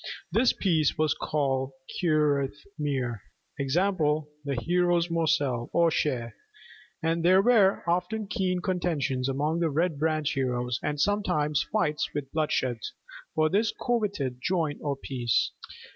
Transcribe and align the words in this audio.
This 0.31 0.51
piece 0.51 0.97
was 0.97 1.13
called 1.13 1.73
curath 2.01 2.55
mir, 2.79 3.21
i.e., 3.59 3.65
'the 3.69 4.55
hero's 4.63 5.11
morsel 5.11 5.69
or 5.73 5.91
share'; 5.91 6.33
and 7.03 7.23
there 7.23 7.39
were 7.43 7.83
often 7.87 8.25
keen 8.25 8.61
contentions 8.61 9.29
among 9.29 9.59
the 9.59 9.69
Red 9.69 9.99
Branch 9.99 10.33
heroes, 10.33 10.79
and 10.81 10.99
sometimes 10.99 11.67
fights 11.71 12.09
with 12.15 12.31
bloodshed, 12.31 12.79
for 13.35 13.47
this 13.47 13.71
coveted 13.79 14.39
joint 14.41 14.79
or 14.81 14.95
piece. 14.95 15.51